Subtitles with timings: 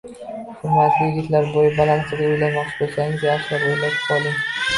[0.61, 4.43] Hurmatli yigitlar, bo'yi baland qizga uylanamoqchi bo'lsangiz yaxshilab o'ylab oling